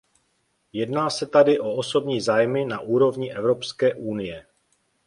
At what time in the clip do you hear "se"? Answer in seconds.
1.09-1.25